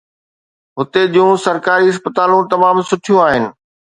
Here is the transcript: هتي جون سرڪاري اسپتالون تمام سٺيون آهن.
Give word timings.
هتي 0.77 1.01
جون 1.13 1.31
سرڪاري 1.45 1.85
اسپتالون 1.91 2.43
تمام 2.53 2.75
سٺيون 2.89 3.19
آهن. 3.27 3.43